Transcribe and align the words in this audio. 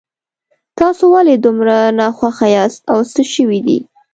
تاسو 0.79 1.03
ولې 1.13 1.35
دومره 1.45 1.75
ناخوښه 1.99 2.47
یاست 2.57 2.81
او 2.93 2.99
څه 3.11 3.21
شوي 3.33 3.59
دي 3.67 3.79